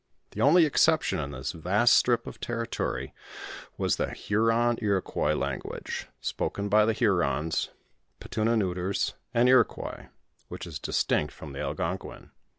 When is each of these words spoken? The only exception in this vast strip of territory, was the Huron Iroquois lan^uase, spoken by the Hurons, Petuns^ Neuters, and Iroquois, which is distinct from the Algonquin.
The 0.31 0.41
only 0.41 0.65
exception 0.65 1.19
in 1.19 1.29
this 1.29 1.51
vast 1.51 1.93
strip 1.93 2.25
of 2.25 2.39
territory, 2.39 3.13
was 3.77 3.97
the 3.97 4.09
Huron 4.09 4.79
Iroquois 4.81 5.33
lan^uase, 5.35 6.07
spoken 6.19 6.69
by 6.69 6.85
the 6.85 6.93
Hurons, 6.93 7.69
Petuns^ 8.19 8.57
Neuters, 8.57 9.13
and 9.31 9.47
Iroquois, 9.47 10.07
which 10.47 10.65
is 10.65 10.79
distinct 10.79 11.31
from 11.31 11.53
the 11.53 11.59
Algonquin. 11.59 12.31